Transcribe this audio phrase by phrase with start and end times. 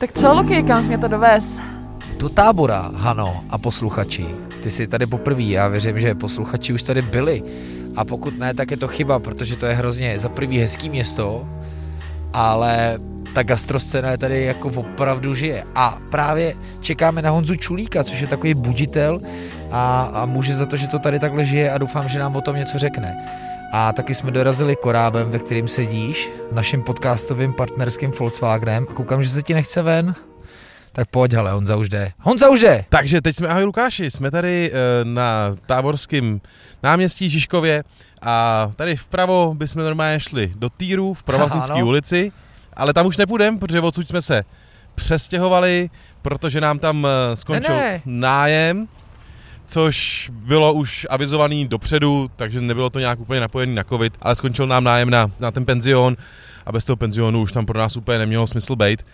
[0.00, 1.58] Tak co, Luky, kam jsi mě to dovez?
[2.18, 4.26] Do tábora, Hano a posluchači.
[4.62, 7.42] Ty jsi tady poprvé, já věřím, že posluchači už tady byli.
[7.96, 11.48] A pokud ne, tak je to chyba, protože to je hrozně za prvý hezký město,
[12.32, 12.98] ale
[13.34, 15.64] ta gastroscéna je tady jako opravdu žije.
[15.74, 19.20] A právě čekáme na Honzu Čulíka, což je takový buditel
[19.70, 22.40] a, a může za to, že to tady takhle žije a doufám, že nám o
[22.40, 23.16] tom něco řekne.
[23.72, 29.28] A taky jsme dorazili korábem, ve kterým sedíš, naším podcastovým partnerským Volkswagenem a koukám, že
[29.30, 30.14] se ti nechce ven.
[30.92, 32.12] Tak pojď, ale Honza už jde.
[32.18, 32.84] Honza už jde!
[32.88, 36.40] Takže teď jsme, ahoj Lukáši, jsme tady e, na táborském
[36.82, 37.84] náměstí Žižkově
[38.22, 42.32] a tady vpravo bychom normálně šli do Týru v Provaznické ulici,
[42.74, 44.42] ale tam už nepůjdeme, protože odsud jsme se
[44.94, 45.90] přestěhovali,
[46.22, 48.00] protože nám tam e, skončil Ne, ne.
[48.04, 48.88] nájem,
[49.70, 54.66] což bylo už avizovaný dopředu, takže nebylo to nějak úplně napojený na covid, ale skončil
[54.66, 56.16] nám nájem na, na ten penzion
[56.66, 59.04] a bez toho penzionu už tam pro nás úplně nemělo smysl být.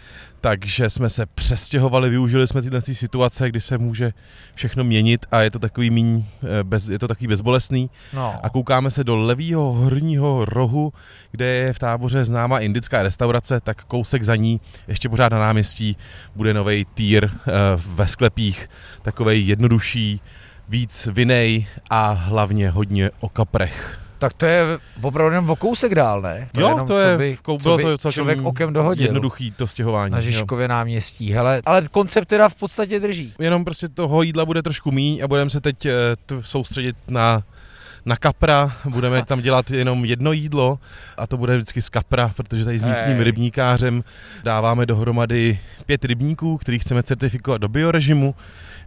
[0.40, 4.12] Takže jsme se přestěhovali, využili jsme tyhle ty situace, kdy se může
[4.54, 7.90] všechno měnit a je to takový míň, eh, bez, je to takový bezbolestný.
[8.12, 8.34] No.
[8.42, 10.92] A koukáme se do levého horního rohu,
[11.30, 15.96] kde je v táboře známá indická restaurace, tak kousek za ní, ještě pořád na náměstí,
[16.34, 18.70] bude nový týr eh, ve sklepích,
[19.02, 20.20] takovej jednodušší,
[20.68, 24.00] víc vinej a hlavně hodně o kaprech.
[24.18, 24.62] Tak to je
[25.02, 26.48] opravdu jenom o kousek dál, ne?
[26.56, 29.66] jo, jenom, to co je, by, kou- co by to člověk okem dohodil jednoduchý to
[29.66, 30.12] stěhování.
[30.12, 30.22] na jo.
[30.22, 31.32] Žižkově náměstí.
[31.32, 33.32] Hele, ale koncept teda v podstatě drží.
[33.38, 35.92] Jenom prostě toho jídla bude trošku míň a budeme se teď eh,
[36.26, 37.42] t- soustředit na
[38.06, 40.78] na kapra, budeme tam dělat jenom jedno jídlo
[41.16, 44.04] a to bude vždycky z kapra, protože tady s místním rybníkářem
[44.44, 48.34] dáváme dohromady pět rybníků, který chceme certifikovat do biorežimu,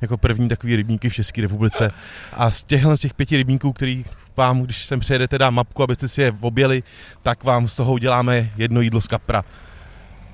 [0.02, 1.92] jako první takový rybníky v České republice.
[2.34, 4.06] A z těchhle z těch pěti rybníků, který
[4.38, 6.84] vám, když sem přijedete, dá mapku, abyste si je objeli,
[7.22, 9.44] tak vám z toho uděláme jedno jídlo z kapra.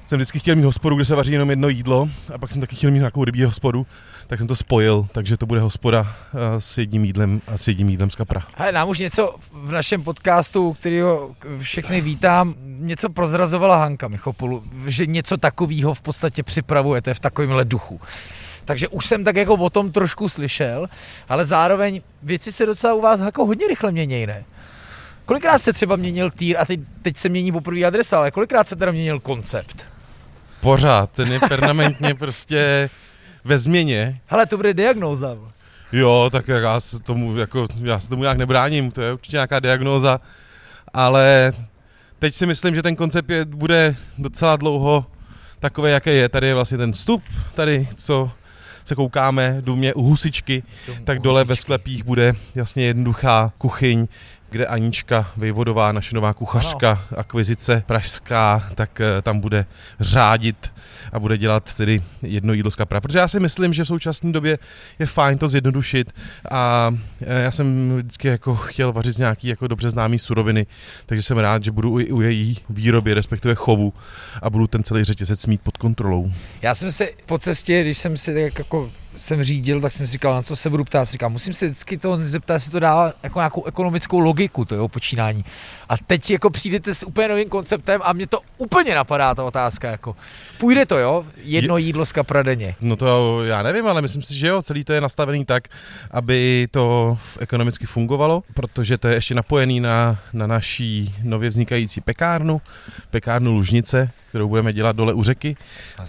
[0.08, 2.76] Jsem vždycky chtěl mít hospodu, kde se vaří jenom jedno jídlo a pak jsem taky
[2.76, 3.88] chtěl mít nějakou rybí hospodu,
[4.28, 7.90] tak jsem to spojil, takže to bude hospoda eh, s jedním jídlem a s jedním
[7.90, 8.44] jídlem z kapra.
[8.56, 15.06] Hele, nám už něco v našem podcastu, kterýho všechny vítám, něco prozrazovala Hanka Michopolu, že
[15.06, 18.02] něco takového v podstatě připravujete v takovémhle duchu.
[18.66, 20.88] Takže už jsem tak jako o tom trošku slyšel,
[21.30, 24.44] ale zároveň věci se docela u vás jako hodně rychle měnějí, ne?
[25.26, 28.75] Kolikrát se třeba měnil týr a teď, teď se mění poprvé adresa, ale kolikrát se
[28.75, 29.88] teda měnil koncept?
[30.62, 32.90] Pořád, ten je permanentně prostě
[33.44, 34.20] ve změně.
[34.25, 35.38] Hele, to bude diagnóza.
[35.92, 39.59] Jo, tak já se tomu, jako, já se tomu nějak nebráním, to je určitě nějaká
[39.59, 40.22] diagnóza,
[40.94, 41.54] ale
[42.20, 45.06] teď si myslím, že ten koncept je, bude docela dlouho
[45.59, 46.30] takový, jaký je.
[46.30, 47.24] Tady je vlastně ten vstup,
[47.56, 48.31] tady, co
[48.85, 50.63] se koukáme, důmě u husičky,
[51.03, 54.07] tak dole ve sklepích bude jasně jednoduchá kuchyň,
[54.56, 59.66] kde Anička Vejvodová, naše nová kuchařka, akvizice pražská, tak eh, tam bude
[60.00, 60.74] řádit
[61.14, 63.02] a bude dělat tedy jedno jídlo z kapra.
[63.02, 64.60] Protože já si myslím, že v současné době
[65.00, 66.12] je fajn to zjednodušit
[66.52, 70.66] a eh, já jsem vždycky jako chtěl vařit z nějaký jako dobře známý suroviny,
[71.06, 73.94] takže jsem rád, že budu i u její výroby, respektive chovu
[74.42, 76.32] a budu ten celý řetězec mít pod kontrolou.
[76.62, 80.12] Já jsem se po cestě, když jsem si tak jako jsem řídil, tak jsem si
[80.12, 81.08] říkal, na co se budu ptát.
[81.08, 84.88] Říkal, musím se vždycky to zeptat, jestli to dá jako nějakou ekonomickou logiku, to jeho
[84.88, 85.46] počínání.
[85.90, 89.92] A teď jako přijdete s úplně novým konceptem a mě to úplně napadá ta otázka.
[89.92, 90.16] Jako.
[90.58, 91.25] Půjde to, jo?
[91.44, 92.75] Jedno jídlo z kapra denně.
[92.81, 95.68] No to já nevím, ale myslím si, že jo, celý to je nastavený tak,
[96.12, 102.62] aby to ekonomicky fungovalo, protože to je ještě napojený na, na naší nově vznikající pekárnu,
[103.12, 105.56] pekárnu Lužnice, kterou budeme dělat dole u řeky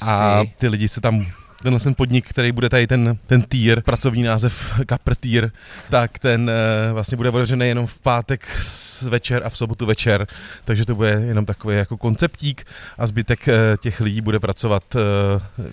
[0.00, 0.54] a Hezky.
[0.58, 1.26] ty lidi se tam
[1.62, 5.50] tenhle ten podnik, který bude tady ten, ten týr, pracovní název Kapr týr,
[5.90, 8.46] tak ten eh, vlastně bude otevřený jenom v pátek
[9.08, 10.26] večer a v sobotu večer,
[10.64, 12.66] takže to bude jenom takový jako konceptík
[12.98, 14.98] a zbytek eh, těch lidí bude pracovat, eh,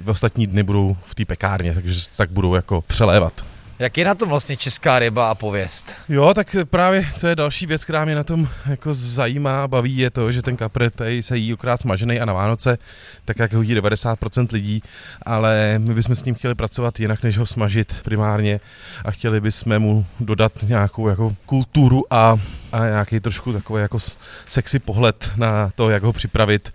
[0.04, 3.53] v ostatní dny budou v té pekárně, takže tak budou jako přelévat.
[3.80, 5.94] Jak je na tom vlastně česká ryba a pověst?
[6.10, 10.10] Jo, tak právě to je další věc, která mě na tom jako zajímá baví, je
[10.10, 12.78] to, že ten kapr tady se jí okrát smažený a na Vánoce,
[13.26, 14.84] tak jak ho jí 90% lidí,
[15.26, 18.60] ale my bychom s ním chtěli pracovat jinak, než ho smažit primárně
[19.06, 22.38] a chtěli bychom mu dodat nějakou jako kulturu a,
[22.72, 24.00] a nějaký trošku takový jako
[24.48, 26.74] sexy pohled na to, jak ho připravit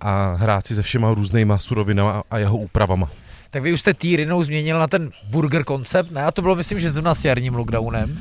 [0.00, 3.10] a hrát si se všema různýma surovinama a jeho úpravama.
[3.50, 6.24] Tak vy už jste týr jednou změnil na ten burger koncept, ne?
[6.24, 8.18] A to bylo myslím, že zrovna s jarním lockdownem.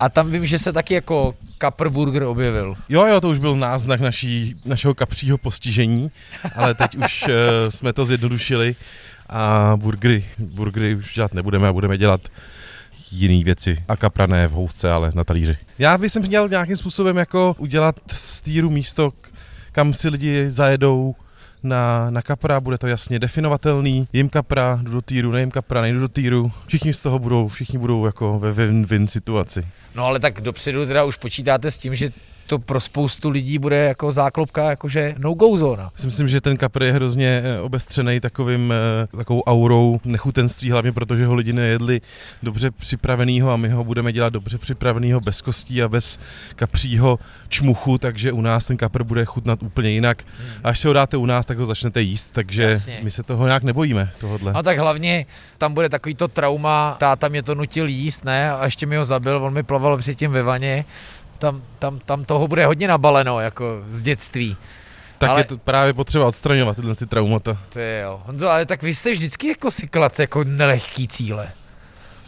[0.00, 2.74] A tam vím, že se taky jako kapr burger objevil.
[2.88, 6.10] Jo, jo, to už byl náznak naší, našeho kapřího postižení,
[6.54, 7.28] ale teď už uh,
[7.68, 8.76] jsme to zjednodušili
[9.28, 12.20] a burgery, burgery už dělat nebudeme a budeme dělat
[13.10, 13.84] jiné věci.
[13.88, 15.56] A kapra ne v housce, ale na talíři.
[15.78, 19.12] Já bych měl nějakým způsobem jako udělat z týru místo,
[19.72, 21.14] kam si lidi zajedou
[21.66, 26.00] na, na kapra, bude to jasně definovatelný, jim kapra, jdu do týru, nejím kapra, nejdu
[26.00, 29.66] do týru, všichni z toho budou, všichni budou jako ve win-win situaci.
[29.94, 32.10] No ale tak dopředu teda už počítáte s tím, že
[32.46, 35.82] to pro spoustu lidí bude jako záklopka, jakože no-go zóna.
[35.82, 40.70] Já si myslím, že ten kapr je hrozně eh, obestřený takovým, eh, takovou aurou nechutenství,
[40.70, 42.00] hlavně protože ho lidi nejedli
[42.42, 46.18] dobře připravenýho a my ho budeme dělat dobře připravenýho bez kostí a bez
[46.56, 50.22] kapřího čmuchu, takže u nás ten kapr bude chutnat úplně jinak.
[50.64, 53.00] A až se ho dáte u nás, tak ho začnete jíst, takže Jasně.
[53.02, 54.52] my se toho nějak nebojíme, tohodle.
[54.52, 55.26] A tak hlavně
[55.58, 59.04] tam bude takový to trauma, táta mě to nutil jíst, ne, a ještě mi ho
[59.04, 60.84] zabil, on mi plaval předtím ve vaně,
[61.36, 64.56] tam, tam, tam toho bude hodně nabaleno, jako z dětství.
[65.18, 67.56] tak ale- je to právě potřeba odstraňovat tyhle ty traumata.
[67.72, 68.20] To je jo.
[68.26, 71.48] Honzo, ale tak vy jste vždycky jako si klad jako nelehký cíle.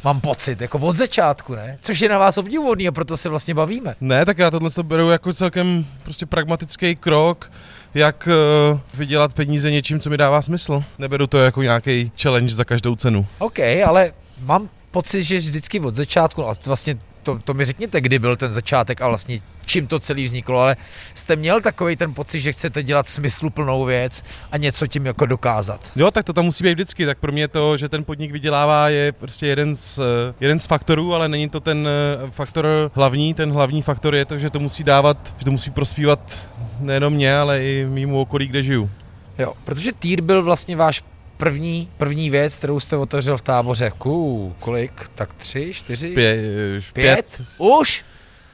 [0.05, 1.79] Mám pocit, jako od začátku, ne?
[1.81, 3.95] Což je na vás obdivuhodný a proto se vlastně bavíme.
[4.01, 7.51] Ne, tak já tohle to beru jako celkem prostě pragmatický krok,
[7.95, 8.29] jak
[8.73, 10.85] uh, vydělat peníze něčím, co mi dává smysl.
[10.99, 13.27] Neberu to jako nějaký challenge za každou cenu.
[13.39, 18.19] OK, ale mám pocit, že vždycky od začátku, a vlastně to, to mi řekněte, kdy
[18.19, 20.77] byl ten začátek a vlastně čím to celý vzniklo, ale
[21.15, 25.93] jste měl takový ten pocit, že chcete dělat smysluplnou věc a něco tím jako dokázat.
[25.97, 28.89] Jo, tak to tam musí být vždycky, tak pro mě to, že ten podnik vydělává,
[28.89, 33.35] je prostě jeden z, eh, jeden z faktorů, ale není to ten eh, faktor hlavní.
[33.35, 36.49] Ten hlavní faktor je to, že to musí dávat, že to musí prospívat
[36.81, 38.91] nejenom mě, ale i mýmu okolí, kde žiju.
[39.39, 41.03] Jo, protože týr byl vlastně váš
[41.38, 43.93] první, první věc, kterou jste otevřel v táboře.
[43.99, 45.11] Ků, kolik?
[45.14, 46.11] Tak tři, čtyři?
[46.14, 46.37] Pě,
[46.79, 47.26] eh, Pět?
[47.26, 48.05] pět, Už?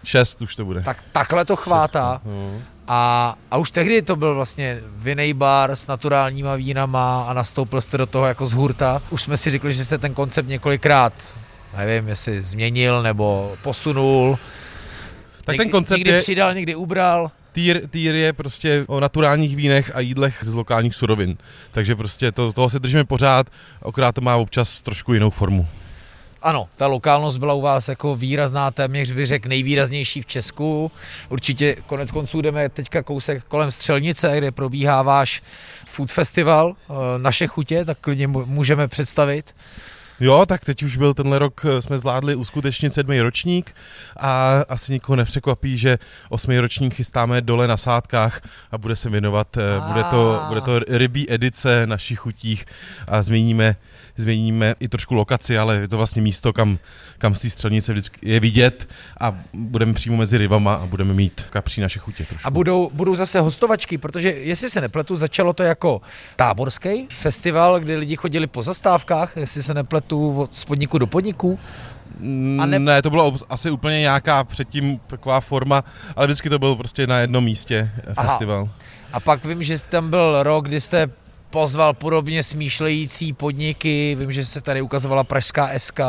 [0.04, 0.80] šest už to bude.
[0.80, 2.20] Tak takhle to chvátá.
[2.24, 2.62] Šest, no.
[2.88, 7.98] A, a už tehdy to byl vlastně vinej bar s naturálníma vínama a nastoupil jste
[7.98, 9.02] do toho jako z hurta.
[9.10, 11.12] Už jsme si řekli, že se ten koncept několikrát,
[11.76, 14.38] nevím, jestli změnil nebo posunul.
[15.44, 17.30] Tak někdy, ten koncept někdy je, přidal, někdy ubral.
[17.54, 21.36] Týr, týr je prostě o naturálních vínech a jídlech z lokálních surovin.
[21.72, 23.46] Takže prostě to, toho se držíme pořád,
[23.82, 25.66] akorát to má občas trošku jinou formu.
[26.42, 30.92] Ano, ta lokálnost byla u vás jako výrazná, téměř bych řekl nejvýraznější v Česku.
[31.28, 35.42] Určitě konec konců jdeme teďka kousek kolem Střelnice, kde probíhá váš
[35.86, 39.54] food festival, eh, naše chutě, tak klidně můžeme představit.
[40.20, 43.74] Jo, tak teď už byl tenhle rok, eh, jsme zvládli uskutečnit sedmý ročník
[44.16, 48.40] a asi nikoho nepřekvapí, že osmý ročník chystáme dole na sádkách
[48.70, 52.64] a bude se věnovat, eh, bude to, bude to rybí edice našich chutích
[53.08, 53.76] a změníme,
[54.16, 56.78] změníme i trošku lokaci, ale je to vlastně místo, kam,
[57.18, 58.88] kam z té střelnice vždycky je vidět
[59.20, 62.46] a budeme přímo mezi rybama a budeme mít kapří naše chutě trošku.
[62.46, 66.00] A budou, budou zase hostovačky, protože jestli se nepletu, začalo to jako
[66.36, 71.58] táborský festival, kde lidi chodili po zastávkách, jestli se nepletu od z podniku do podniku.
[72.20, 73.02] Mm, A ne- ne...
[73.02, 75.84] to bylo asi úplně nějaká předtím taková forma,
[76.16, 78.28] ale vždycky to byl prostě na jednom místě eh, Aha.
[78.28, 78.68] festival.
[79.12, 81.08] A pak vím, že tam byl rok, kdy jste
[81.54, 86.00] pozval podobně smýšlející podniky, vím, že se tady ukazovala Pražská SK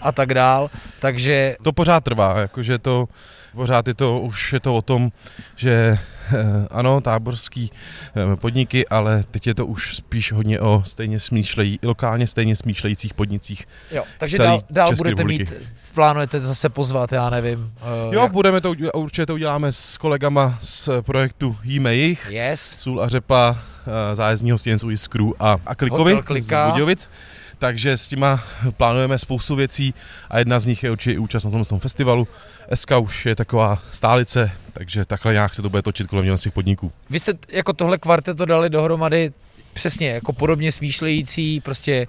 [0.00, 0.70] a tak dál,
[1.00, 3.08] takže To pořád trvá, jakože to
[3.54, 5.10] pořád je to, už je to o tom,
[5.56, 5.98] že
[6.32, 6.36] eh,
[6.70, 12.26] ano, táborský eh, podniky, ale teď je to už spíš hodně o stejně smýšlejí, lokálně
[12.26, 13.66] stejně smýšlejících podnicích.
[13.90, 15.54] jo, takže dál, dál České budete republiky.
[15.54, 17.72] mít, plánujete zase pozvat, já nevím.
[18.08, 23.02] Uh, Jo, budeme to, určitě to uděláme s kolegama z projektu Jíme jich, Yes, Sůl
[23.02, 27.10] a řepa, eh, zájezdní hostinec u Jiskru a, a Klikovi z Budějovic.
[27.58, 28.40] Takže s těma
[28.76, 29.94] plánujeme spoustu věcí
[30.30, 32.28] a jedna z nich je určitě i účast na tom, tom festivalu.
[32.74, 36.92] SK už je taková stálice, takže takhle nějak se to bude točit kolem těch podniků.
[37.10, 39.32] Vy jste jako tohle kvarteto dali dohromady
[39.72, 42.06] přesně jako podobně smýšlející, prostě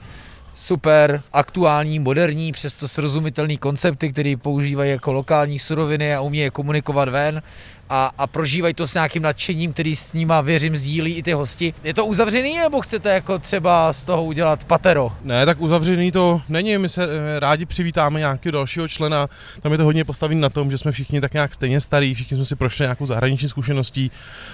[0.53, 7.09] super, aktuální, moderní, přesto srozumitelný koncepty, které používají jako lokální suroviny a umí je komunikovat
[7.09, 7.41] ven
[7.89, 11.73] a, a prožívají to s nějakým nadšením, který s nima, věřím, sdílí i ty hosti.
[11.83, 15.11] Je to uzavřený, nebo chcete jako třeba z toho udělat patero?
[15.23, 19.29] Ne, tak uzavřený to není, my se eh, rádi přivítáme nějakého dalšího člena,
[19.61, 22.37] tam je to hodně postavené na tom, že jsme všichni tak nějak stejně starí, všichni
[22.37, 24.11] jsme si prošli nějakou zahraniční zkušeností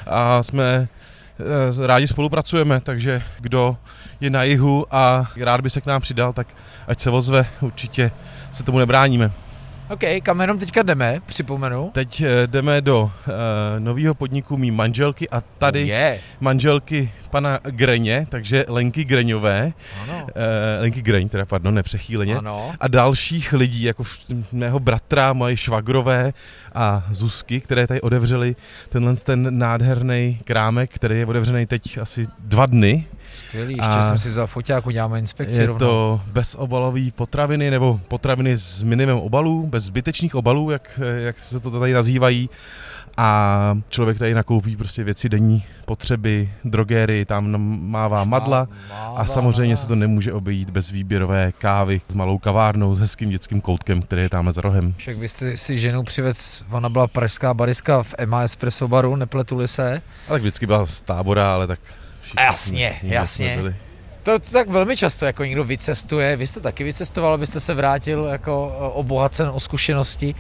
[0.08, 0.88] a jsme
[1.40, 3.78] eh, rádi spolupracujeme, takže kdo
[4.22, 6.48] je na jihu a rád by se k nám přidal, tak
[6.88, 8.12] ať se ozve, určitě
[8.52, 9.32] se tomu nebráníme.
[9.92, 11.90] OK, kam jenom teďka jdeme, připomenu.
[11.94, 13.12] Teď eh, jdeme do uh,
[13.80, 19.72] nového podniku mý manželky a tady Je, manželky pana Greně, takže Lenky Greňové,
[20.04, 20.32] ano, uh,
[20.82, 22.72] Lenky Greň, teda pardon, nepřechýleně, ano.
[22.80, 24.04] a dalších lidí, jako
[24.52, 26.34] mého bratra, moje švagrové
[26.76, 28.56] a Zuzky, které tady odevřeli
[28.90, 33.06] tenhle ten nádherný krámek, který je otevřený teď asi dva dny.
[33.32, 35.88] Skvělý, ještě A jsem si vzal foťák, uděláme inspekci Je rovnou.
[35.88, 41.72] to bezobalové potraviny nebo potraviny s minimem obalů, bez zbytečných obalů, jak, jak se to
[41.80, 42.50] tady nazývají.
[43.18, 47.58] a člověk tady nakoupí prostě věci denní potřeby, drogery, tam
[47.92, 48.68] mává madla
[49.16, 53.62] a samozřejmě se to nemůže obejít bez výběrové kávy s malou kavárnou, s hezkým dětským
[53.62, 54.94] koutkem, který je tam za rohem.
[54.98, 59.68] Však vy jste si ženu přivez, ona byla pražská bariska v Emma Espresso baru, nepletuli
[59.68, 60.02] se?
[60.28, 61.80] A tak vždycky byla z tábora, ale tak
[62.36, 63.76] všichni, jasně, jasně.
[64.24, 68.24] To, to tak velmi často jako někdo vycestuje, vy jste taky vycestoval, abyste se vrátil
[68.24, 70.36] jako obohacen o zkušenosti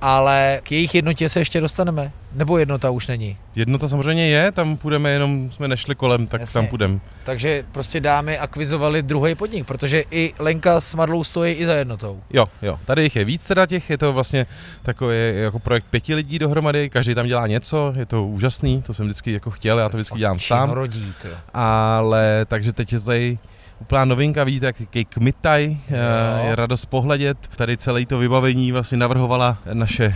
[0.00, 2.12] ale k jejich jednotě se ještě dostaneme.
[2.32, 3.36] Nebo jednota už není?
[3.54, 6.52] Jednota samozřejmě je, tam půjdeme, jenom jsme nešli kolem, tak Jasně.
[6.52, 6.98] tam půjdeme.
[7.24, 12.20] Takže prostě dámy akvizovali druhý podnik, protože i Lenka s Marlou stojí i za jednotou.
[12.30, 14.46] Jo, jo, tady jich je víc teda těch, je to vlastně
[14.82, 19.06] takový jako projekt pěti lidí dohromady, každý tam dělá něco, je to úžasný, to jsem
[19.06, 20.70] vždycky jako chtěl, já to vždycky dělám sám.
[20.70, 21.12] Rodí.
[21.54, 23.38] Ale takže teď je tady
[23.80, 27.38] úplná novinka, vidíte, jaký kmitaj, eh, je radost pohledět.
[27.56, 30.14] Tady celé to vybavení vlastně navrhovala naše,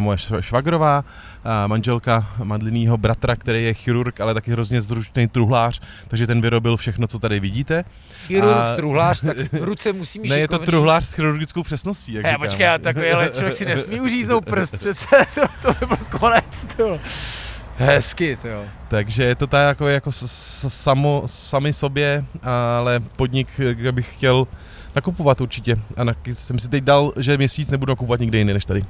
[0.00, 1.04] moje švagrová,
[1.66, 7.06] manželka Madlinýho bratra, který je chirurg, ale taky hrozně zručný truhlář, takže ten vyrobil všechno,
[7.06, 7.84] co tady vidíte.
[8.26, 8.76] Chirurg, a...
[8.76, 12.68] truhlář, tak ruce musí mít Ne, je to truhlář s chirurgickou přesností, jak Já, počkej,
[12.78, 16.66] takový, ale člověk si nesmí uříznout prst, přece to, to by byl konec.
[16.76, 16.98] To.
[17.78, 18.64] Hezky, to jo.
[18.88, 20.10] Takže je to tak jako, jako
[20.68, 22.24] samo, sami sobě,
[22.78, 24.46] ale podnik, kde bych chtěl
[24.94, 25.76] nakupovat určitě.
[25.96, 28.84] A na, jsem si teď dal, že měsíc nebudu nakupovat nikde jiný než tady.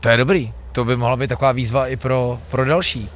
[0.00, 0.52] To je dobrý.
[0.72, 3.08] To by mohla být taková výzva i pro, pro další.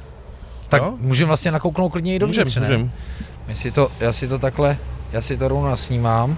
[0.69, 0.97] Tak no?
[0.99, 2.91] můžeme vlastně nakouknout klidně i dovnitř, můžem, můžem.
[3.47, 4.77] My si to, já si to takhle,
[5.11, 6.37] já si to rovnou nasnímám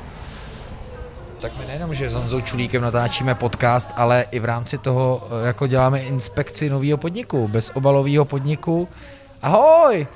[1.46, 5.48] tak my nejenom, že s Honzou Čulíkem natáčíme podcast, ale i v rámci toho eh,
[5.48, 8.90] jako děláme inspekci nového podniku, bezobalového podniku.
[9.42, 10.08] Ahoj,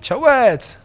[0.00, 0.78] čauec,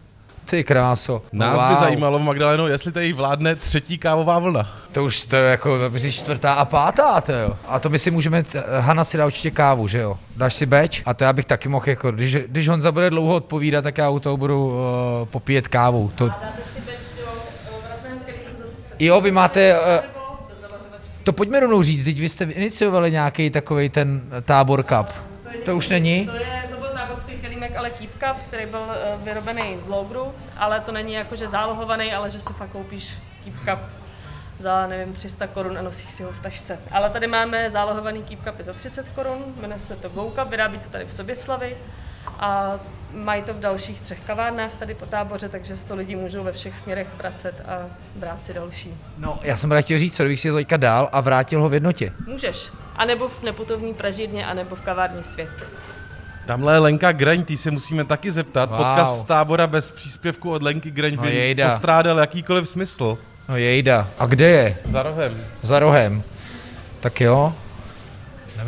[0.45, 1.21] ty kráso.
[1.33, 1.69] Nás wow.
[1.69, 4.69] by zajímalo, Magdaleno, jestli tady vládne třetí kávová vlna.
[4.91, 7.57] To už to je jako říct čtvrtá a pátá, to jo.
[7.67, 8.43] A to my si můžeme,
[8.79, 10.17] Hanna si dá určitě kávu, že jo.
[10.35, 13.35] Dáš si beč a to já bych taky mohl, jako, když, když Honza bude dlouho
[13.35, 14.75] odpovídat, tak já u toho budu uh,
[15.25, 16.11] popíjet kávu.
[16.15, 16.29] To...
[16.73, 17.10] si beč
[19.01, 19.79] Jo, vy máte...
[19.79, 20.05] Uh,
[21.23, 25.07] to pojďme rovnou říct, teď vy jste iniciovali nějaký takový ten tábor cup.
[25.43, 26.25] To, to už není?
[26.25, 26.61] To, je,
[27.77, 32.29] ale Keep Cup, který byl uh, vyrobený z logru, ale to není jakože zálohovaný, ale
[32.29, 33.79] že si fakt koupíš Keep Cup
[34.59, 36.79] za, nevím, 300 korun a nosíš si ho v tašce.
[36.91, 40.79] Ale tady máme zálohovaný Keep Cupy za 30 korun, jmenuje se to Go Cup, vyrábí
[40.79, 41.77] to tady v Soběslavi
[42.39, 42.79] a
[43.13, 46.77] mají to v dalších třech kavárnách tady po táboře, takže to lidi můžou ve všech
[46.77, 47.77] směrech vracet a
[48.15, 48.93] brát si další.
[49.17, 51.69] No, já jsem rád chtěl říct, co bych si to teďka dál a vrátil ho
[51.69, 52.13] v jednotě.
[52.27, 52.69] Můžeš.
[52.95, 55.49] A nebo v neputovní pražírně, anebo v kavárně Svět.
[56.45, 58.69] Tamhle Lenka Graň, ty se musíme taky zeptat.
[58.69, 58.77] Wow.
[58.77, 63.17] Podcast z tábora bez příspěvku od Lenky Graň no, by postrádal jakýkoliv smysl.
[63.49, 64.07] No jejda.
[64.19, 64.77] A kde je?
[64.83, 65.37] Za rohem.
[65.61, 66.23] Za rohem.
[66.99, 67.53] Tak jo.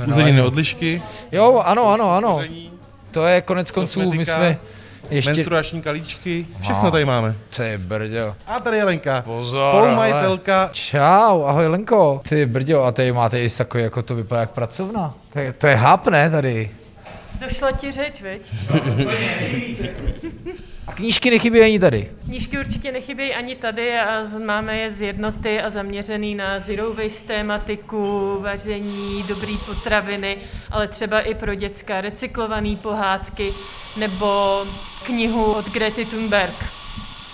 [0.08, 1.02] Uzeniny odlišky.
[1.32, 2.38] Jo, ano, ano, ano.
[2.38, 2.73] Uzení.
[3.14, 4.58] To je konec konců, my jsme
[5.10, 5.32] ještě...
[5.32, 7.36] Menstruační kalíčky, všechno tady máme.
[7.58, 8.36] Ty brďo.
[8.48, 10.70] A tady je Lenka, Pozor, spolumajitelka.
[10.74, 12.22] Čau, ahoj Lenko.
[12.30, 15.14] Ty brďo, a tady máte i takový, jako to vypadá jak pracovna.
[15.34, 16.72] To je, to je hap, ne, tady?
[17.40, 18.42] Došla ti řeč, viď?
[20.88, 22.12] A knížky nechybí ani tady?
[22.26, 27.28] Knížky určitě nechybí ani tady a máme je z jednoty a zaměřený na zero waste
[27.28, 30.38] tématiku, vaření, dobrý potraviny,
[30.72, 33.54] ale třeba i pro dětská recyklované pohádky
[33.98, 34.62] nebo
[35.06, 36.56] knihu od Grety Thunberg.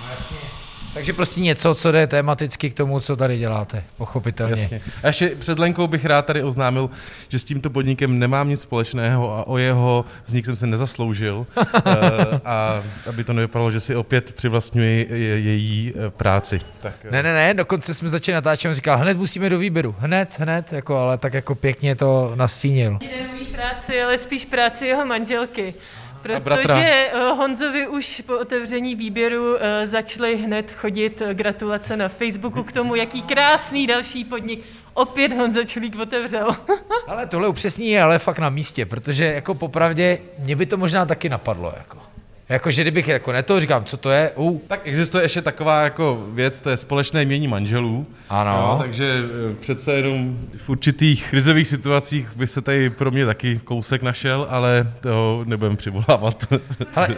[0.02, 0.59] No jasně.
[0.94, 4.62] Takže prostě něco, co jde tematicky k tomu, co tady děláte, pochopitelně.
[4.62, 4.82] Jasně.
[5.04, 6.90] A ještě před Lenkou bych rád tady oznámil,
[7.30, 11.48] že s tímto podnikem nemám nic společného a o jeho vznik jsem se nezasloužil.
[11.86, 16.62] Eh, a aby to nevypadalo, že si opět přivlastňuji její eh, práci.
[16.82, 17.12] Tak, eh.
[17.12, 20.74] ne, ne, ne, dokonce jsme začali natáčet, on říkal, hned musíme do výběru, hned, hned,
[20.74, 23.00] jako, ale tak jako pěkně to nastínil.
[23.12, 25.74] Ne práci, ale spíš práci jeho manželky.
[26.22, 32.64] Protože eh, Honzovi už po otevření výběru eh, začaly hned chodit eh, gratulace na Facebooku
[32.64, 36.50] k tomu, jaký krásný další podnik opět Honza Čulík otevřel.
[37.08, 41.06] ale tohle upřesní je ale fakt na místě, protože jako popravdě mě by to možná
[41.06, 41.74] taky napadlo.
[41.78, 42.09] Jako.
[42.50, 44.32] Jako, že kdybych jako neto, říkám, co to je?
[44.36, 44.60] Uh.
[44.68, 48.08] Tak existuje ještě taková jako věc, to je společné mění manželů.
[48.30, 48.52] Ano.
[48.52, 53.60] No, takže eh, přece jenom v určitých krizových situacích by se tady pro mě taky
[53.64, 56.54] kousek našel, ale to nebudem přivolávat.
[56.96, 57.18] Ale...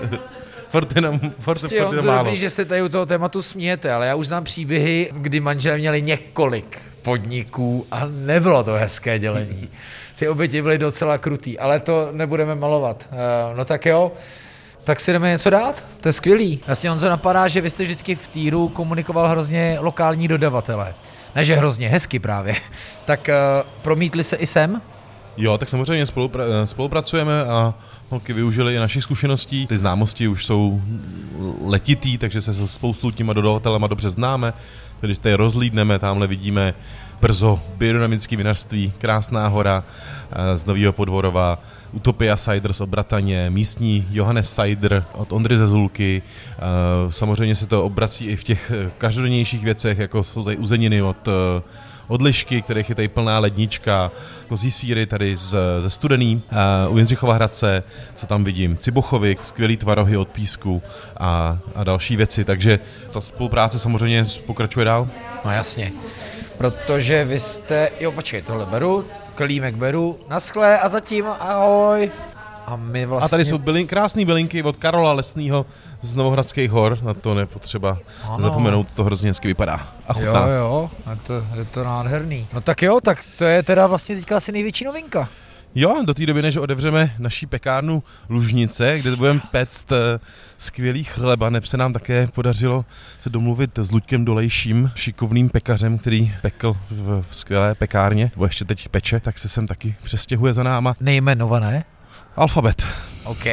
[0.70, 2.24] Fort jenom, fort, fort jenom málo.
[2.24, 5.78] Dobrý, že se tady u toho tématu smějete, ale já už znám příběhy, kdy manželé
[5.78, 9.70] měli několik podniků a nebylo to hezké dělení.
[10.20, 13.10] Ty oběti byly docela krutý, ale to nebudeme malovat.
[13.12, 14.12] Uh, no tak jo,
[14.84, 15.86] tak si jdeme něco dát?
[16.02, 16.60] To je skvělý.
[16.66, 20.96] Vlastně on se napadá, že vy jste vždycky v týru komunikoval hrozně lokální dodavatele.
[21.36, 22.56] Ne, že hrozně, hezky právě.
[23.06, 24.82] tak uh, promítli se i sem?
[25.38, 27.74] Jo, tak samozřejmě spolupra- eh, spolupracujeme a
[28.10, 29.68] holky využili i našich zkušeností.
[29.68, 30.82] Ty známosti už jsou
[31.62, 34.54] letitý, takže se spoustu těma dodavatelema dobře známe.
[35.00, 36.74] Když se je rozlídneme, tamhle vidíme
[37.22, 39.84] brzo biodynamické vinařství, Krásná hora
[40.56, 41.60] z Nového Podvorova,
[41.92, 46.22] Utopia Cider z Obrataně, místní Johannes Cider od Ondry ze Zulky.
[46.22, 51.02] Eh, samozřejmě se to obrací i v těch eh, každodennějších věcech, jako jsou tady uzeniny
[51.02, 51.28] od
[52.12, 54.12] odlišky, kterých je tady plná lednička,
[54.48, 56.42] kozí síry tady z, ze Studený,
[56.88, 57.84] uh, u Jindřichova Hradce,
[58.16, 60.82] co tam vidím, Cibuchovi, skvělý tvarohy od písku
[61.18, 62.80] a, a další věci, takže
[63.12, 65.08] ta spolupráce samozřejmě pokračuje dál.
[65.46, 65.92] No jasně,
[66.58, 72.12] protože vy jste, jo počkej, tohle beru, klímek beru, naschle a zatím ahoj.
[72.66, 73.26] A my vlastně...
[73.26, 75.66] A tady jsou bylin, krásné bylinky od Karola Lesního
[76.02, 78.44] z Novohradských hor, na to nepotřeba ano.
[78.44, 79.88] zapomenout, to hrozně hezky vypadá.
[80.08, 80.48] A chutná.
[80.48, 82.48] Jo, jo, je to, je to nádherný.
[82.54, 85.30] No tak jo, tak to je teda vlastně teďka asi největší novinka.
[85.76, 90.20] Jo, do té doby, než otevřeme naší pekárnu Lužnice, kde budeme péct eh,
[90.58, 92.86] skvělý chleba, neb se nám také podařilo
[93.20, 98.90] se domluvit s Luďkem Dolejším, šikovným pekařem, který pekl v skvělé pekárně, nebo ještě teď
[98.90, 100.96] peče, tak se sem taky přestěhuje za náma.
[101.00, 101.84] Nejmenované?
[102.36, 102.86] Alfabet.
[103.24, 103.44] OK.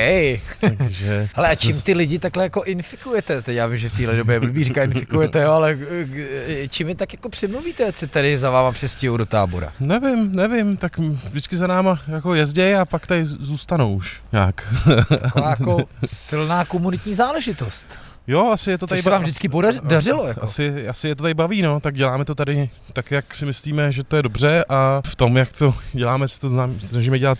[0.79, 1.29] Takže...
[1.35, 3.43] Hele, a čím ty lidi takhle jako infikujete?
[3.43, 6.89] Teď já vím, že v téhle době je blbý říká infikujete, jo, ale eh, čím
[6.89, 9.73] je tak jako přemluvíte, ať se tady za váma přestěhují do tábora?
[9.81, 14.75] Nevím, nevím, tak vždycky za náma jako jezdí a pak tady zůstanou už nějak.
[15.09, 17.87] Taková jako silná komunitní záležitost.
[18.29, 18.99] Jo, asi je to tady...
[18.99, 20.23] Což se vám vždycky podař, dařilo.
[20.23, 20.43] Asi, jako.
[20.43, 23.93] asi, asi je to tady baví, no, tak děláme to tady tak, jak si myslíme,
[23.93, 26.51] že to je dobře a v tom, jak to děláme, si to
[26.87, 27.39] snažíme dělat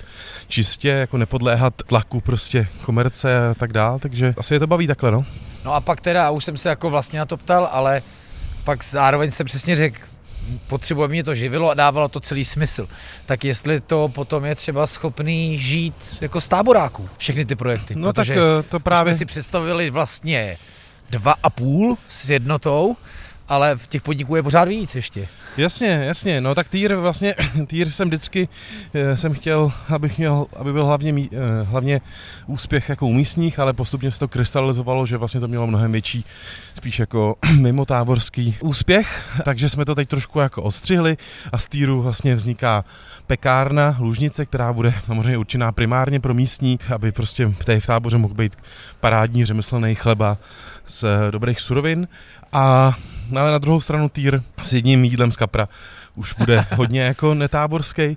[0.49, 5.11] čistě, jako nepodléhat tlaku prostě komerce a tak dál, takže asi je to baví takhle,
[5.11, 5.25] no.
[5.65, 8.03] No a pak teda, už jsem se jako vlastně na to ptal, ale
[8.65, 9.99] pak zároveň jsem přesně řekl,
[10.67, 12.89] potřebuje mě to živilo a dávalo to celý smysl.
[13.27, 17.95] Tak jestli to potom je třeba schopný žít jako z táboráků, všechny ty projekty.
[17.97, 19.15] No tak eh, to právě...
[19.15, 20.57] jsme si představili vlastně
[21.11, 22.97] dva a půl s jednotou,
[23.49, 25.29] ale v těch podniků je pořád víc ještě.
[25.57, 27.35] Jasně, jasně, no tak týr vlastně,
[27.67, 28.49] týr jsem vždycky,
[28.95, 32.01] eh, jsem chtěl, abych měl, aby byl hlavně, eh, hlavně
[32.47, 36.25] úspěch jako u místních, ale postupně se to krystalizovalo, že vlastně to mělo mnohem větší,
[36.75, 41.17] spíš jako mimo táborský úspěch, takže jsme to teď trošku jako ostřihli
[41.53, 42.85] a z týru vlastně vzniká
[43.27, 48.35] pekárna, Lužnice, která bude samozřejmě určená primárně pro místní, aby prostě tady v táboře mohl
[48.35, 48.57] být
[49.01, 50.39] parádní řemeslný chleba
[50.87, 52.09] z dobrých surovin.
[52.53, 52.95] A
[53.31, 55.69] No, ale na druhou stranu týr s jedním jídlem z kapra
[56.15, 58.17] už bude hodně jako netáborský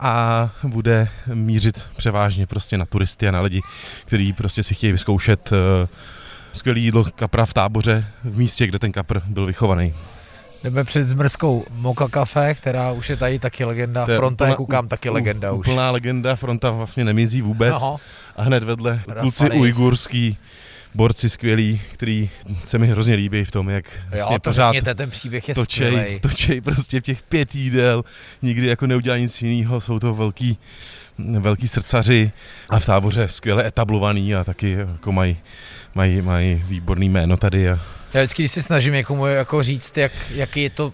[0.00, 3.60] a bude mířit převážně prostě na turisty a na lidi,
[4.04, 5.58] kteří prostě si chtějí vyzkoušet uh,
[6.52, 9.94] skvělý jídlo kapra v táboře v místě, kde ten kapr byl vychovaný.
[10.64, 14.06] Jdeme před Zmrzkou Moka Cafe, která už je tady taky legenda.
[14.06, 15.66] Fronta, jak koukám, taky legenda už.
[15.66, 17.74] Úplná legenda, Fronta vlastně nemizí vůbec.
[17.76, 17.96] Aha.
[18.36, 20.38] A hned vedle kluci ujgurský
[20.94, 22.30] borci skvělí, který
[22.64, 25.54] se mi hrozně líbí v tom, jak jo, vlastně to pořád řekněte, ten příběh je
[25.54, 26.20] točej, skvělej.
[26.20, 28.04] točej prostě v těch pět jídel,
[28.42, 30.58] nikdy jako neudělá nic jiného, jsou to velký,
[31.18, 32.32] velký srdcaři
[32.68, 35.36] a v táboře skvěle etablovaný a taky jako mají
[35.94, 37.70] mají, mají výborný jméno tady.
[37.70, 37.80] A...
[38.14, 40.92] Já vždycky, když se snažím někomu jako říct, jak, jaký je to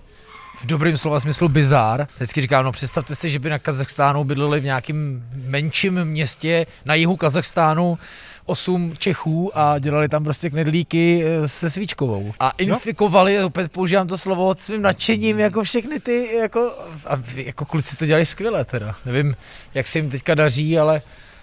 [0.61, 2.07] v dobrém slova smyslu bizár.
[2.17, 6.95] Vždycky říkám, no představte si, že by na Kazachstánu bydleli v nějakém menším městě na
[6.95, 7.99] jihu Kazachstánu
[8.49, 12.33] osm Čechů a dělali tam prostě knedlíky eh, se svíčkovou.
[12.41, 13.47] A infikovali, no.
[13.47, 16.73] opět používám to slovo svým nadšením, jako všechny ty, jako,
[17.07, 18.95] a jako kluci to dělají skvěle teda.
[19.07, 19.37] Nevím,
[19.75, 21.03] jak se jim teďka daří, ale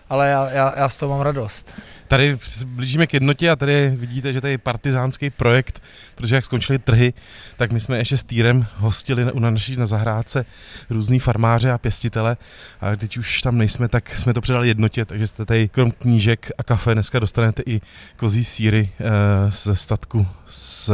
[0.09, 1.73] ale já, já, já z toho mám radost.
[2.07, 5.83] Tady blížíme k jednotě a tady vidíte, že tady je partizánský projekt,
[6.15, 7.13] protože jak skončily trhy,
[7.57, 10.45] tak my jsme ještě s týrem hostili u naší na zahrádce
[10.89, 12.37] různý farmáře a pěstitele
[12.81, 16.51] a teď už tam nejsme, tak jsme to předali jednotě, takže jste tady krom knížek
[16.57, 17.81] a kafe dneska dostanete i
[18.17, 20.93] kozí síry e, ze statku z e,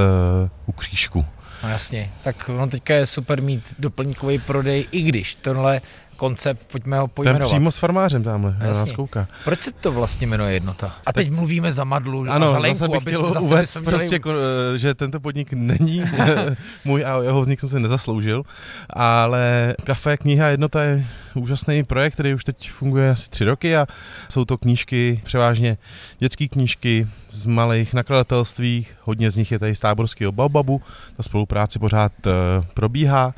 [0.65, 1.25] ukřížku.
[1.63, 5.81] No jasně, tak no teďka je super mít doplňkový prodej, i když tohle
[6.21, 7.39] koncept, pojďme ho pojmenovat.
[7.39, 9.27] Ten přímo s farmářem tamhle, na nás kouká.
[9.43, 10.95] Proč se to vlastně jmenuje jednota?
[11.05, 13.45] A teď tak, mluvíme za Madlu ano, a za Lenku, zase bych aby chtěl zase
[13.45, 14.39] uvést prostě, měli...
[14.75, 16.03] Eh, že tento podnik není
[16.85, 18.43] můj a jeho vznik jsem se nezasloužil,
[18.89, 23.87] ale kafe, kniha, jednota je úžasný projekt, který už teď funguje asi tři roky a
[24.29, 25.77] jsou to knížky, převážně
[26.19, 30.81] dětské knížky z malých nakladatelství, hodně z nich je tady z táborského Baobabu,
[31.17, 32.33] ta spolupráce pořád uh,
[32.73, 33.33] probíhá,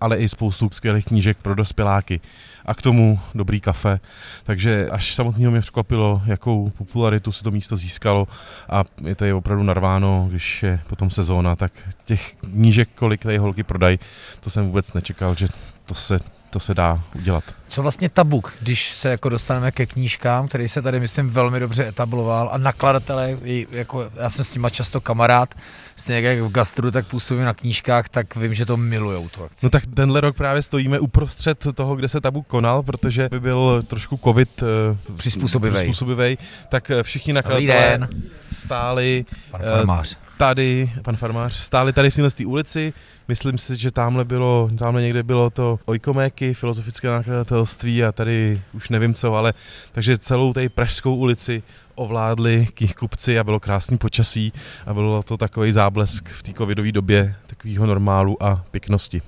[0.00, 2.20] ale i spoustu skvělých knížek pro dospěláky
[2.66, 4.00] a k tomu dobrý kafe.
[4.44, 8.28] Takže až samotného mě překvapilo, jakou popularitu se to místo získalo
[8.68, 11.72] a je to je opravdu narváno, když je potom sezóna, tak
[12.04, 13.98] těch knížek, kolik tady holky prodají,
[14.40, 15.46] to jsem vůbec nečekal, že
[15.86, 16.18] to se,
[16.50, 17.44] to se dá udělat.
[17.68, 21.88] Co vlastně tabuk, když se jako dostaneme ke knížkám, který se tady, myslím, velmi dobře
[21.88, 23.38] etabloval a nakladatelé,
[23.70, 25.54] jako já jsem s nima často kamarád,
[25.96, 29.66] stejně jak v gastru, tak působím na knížkách, tak vím, že to milujou tu akci.
[29.66, 33.82] No tak tenhle rok právě stojíme uprostřed toho, kde se tabuk konal, protože by byl
[33.82, 34.68] trošku covid uh,
[35.16, 35.74] přizpůsobivý.
[35.74, 38.08] přizpůsobivý, tak eh, všichni nakladatelé
[38.52, 40.16] stáli Pan farmář.
[40.36, 42.92] Tady, pan farmář, stáli tady v téhle ulici,
[43.28, 48.88] myslím si, že tamhle bylo, tamhle někde bylo to Ojkoméky, filozofické nakladatelství a tady už
[48.88, 49.52] nevím co, ale
[49.92, 51.62] takže celou tady Pražskou ulici
[51.94, 54.52] ovládli knihkupci a bylo krásný počasí
[54.86, 59.22] a bylo to takový záblesk v té covidové době takového normálu a pěknosti.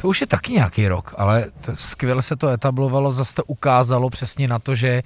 [0.00, 4.48] To už je taky nějaký rok, ale skvěle se to etablovalo, zase to ukázalo přesně
[4.48, 5.02] na to, že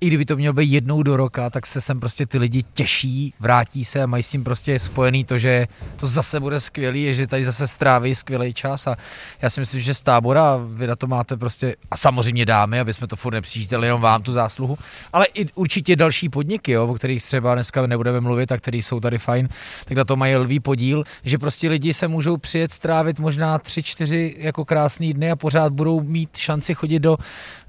[0.00, 3.34] i kdyby to mělo být jednou do roka, tak se sem prostě ty lidi těší,
[3.40, 7.26] vrátí se a mají s tím prostě spojený to, že to zase bude skvělý, že
[7.26, 8.96] tady zase stráví skvělý čas a
[9.42, 12.94] já si myslím, že z tábora vy na to máte prostě, a samozřejmě dámy, aby
[12.94, 14.78] jsme to furt nepřičítali jenom vám tu zásluhu,
[15.12, 19.00] ale i určitě další podniky, jo, o kterých třeba dneska nebudeme mluvit a který jsou
[19.00, 19.48] tady fajn,
[19.84, 23.82] tak na to mají lvý podíl, že prostě lidi se můžou přijet strávit možná tři,
[23.82, 27.16] čtyři jako krásný dny a pořád budou mít šanci chodit do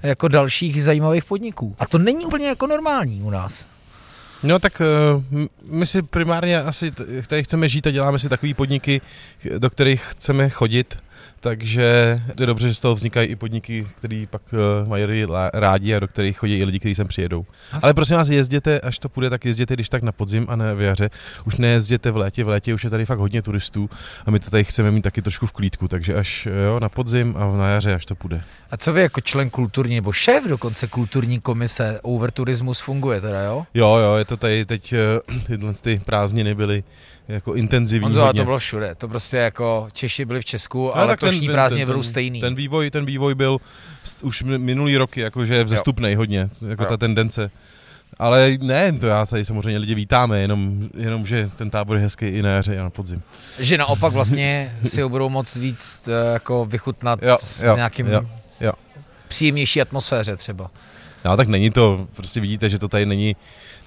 [0.02, 1.76] jako dalších zajímavých podniků.
[1.78, 3.66] A to není úplně jako normální u nás.
[4.42, 4.82] No tak
[5.30, 6.92] uh, my si primárně asi
[7.26, 9.00] tady chceme žít a děláme si takové podniky,
[9.58, 10.98] do kterých chceme chodit
[11.40, 15.04] takže je dobře, že z toho vznikají i podniky, které pak uh, mají
[15.52, 17.46] rádi a do kterých chodí i lidi, kteří sem přijedou.
[17.72, 17.84] Asi.
[17.84, 20.74] Ale prosím vás, jezděte, až to půjde, tak jezděte když tak na podzim a ne
[20.74, 21.10] v jaře.
[21.44, 23.90] Už nejezděte v létě, v létě už je tady fakt hodně turistů
[24.26, 27.34] a my to tady chceme mít taky trošku v klídku, takže až jo, na podzim
[27.36, 28.42] a na jaře, až to půjde.
[28.70, 33.66] A co vy jako člen kulturní nebo šéf dokonce kulturní komise Overturismus funguje teda, jo?
[33.74, 34.98] Jo, jo, je to tady teď, eh,
[35.46, 36.84] tyhle ty prázdniny byly
[37.28, 38.04] jako intenzivní.
[38.04, 38.40] Honzo, hodně.
[38.40, 38.94] to bylo všude.
[38.94, 42.40] To prostě jako Češi byli v Česku, no, ale letošní prázdně budou stejný.
[42.40, 43.58] Ten vývoj, ten vývoj byl
[44.22, 46.88] už minulý roky, jakože vzestupný hodně, jako jo.
[46.88, 47.50] ta tendence.
[48.18, 52.26] Ale ne, to já tady samozřejmě lidi vítáme, jenom, jenom že ten tábor je hezký
[52.26, 53.22] i na jaře a na podzim.
[53.58, 58.06] Že naopak vlastně si ho budou moc víc eh, jako vychutnat jo, s jo, nějakým
[58.06, 58.22] jo,
[58.60, 58.72] jo.
[59.28, 60.70] příjemnější atmosféře třeba.
[61.24, 63.36] No tak není to, prostě vidíte, že to tady není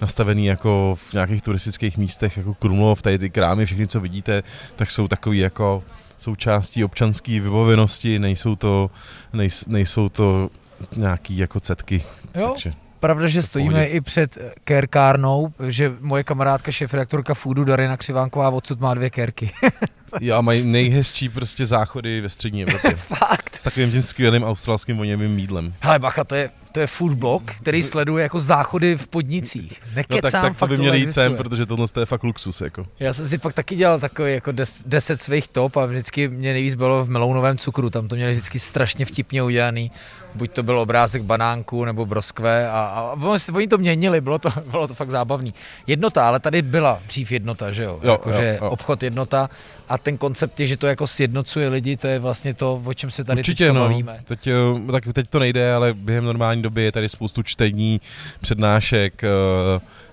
[0.02, 4.44] nastavený jako v nějakých turistických místech, jako Krumlov, tady ty krámy, všechny, co vidíte,
[4.76, 5.84] tak jsou takový jako
[6.18, 8.92] součástí občanské vybavenosti, nejsou to,
[9.34, 10.50] nejs, nejsou to
[10.96, 12.04] nějaký jako cetky.
[12.36, 12.50] Jo.
[12.50, 18.80] Takže pravda, že stojíme i před kérkárnou, že moje kamarádka, šéf-redaktorka Foodu Darina Křivánková odsud
[18.80, 19.52] má dvě kérky.
[20.22, 22.96] jo, mají nejhezčí prostě záchody ve střední Evropě.
[22.96, 23.56] Fakt.
[23.56, 25.74] S takovým tím skvělým australským voněvým mídlem.
[25.82, 29.82] Hele, bacha, to je to je food blog, který sleduje jako záchody v podnicích.
[29.96, 32.62] Nekecám, no tak, tak to by měli jít sem, protože tohle je fakt luxus.
[32.62, 32.86] Jako.
[33.00, 36.54] Já jsem si pak taky dělal takový jako des, deset svých top a vždycky mě
[36.54, 39.92] nejvíc bylo v melounovém cukru, tam to měli vždycky strašně vtipně udělaný.
[40.36, 43.18] Buď to byl obrázek banánku nebo broskve a, a
[43.54, 45.54] oni to měnili, bylo to, bylo to fakt zábavný.
[45.88, 48.00] Jednota, ale tady byla dřív jednota, že jo?
[48.04, 48.70] jo, jako, jo, že jo.
[48.70, 49.50] obchod jednota
[49.92, 53.12] a ten koncept je, že to jako sjednocuje lidi, to je vlastně to, o čem
[53.12, 53.82] se tady Určitě, no.
[53.82, 54.22] bavíme.
[54.24, 58.02] Teď, eh, tak teď to nejde, ale během normální doby je tady spoustu čtení,
[58.42, 59.28] přednášek, eh,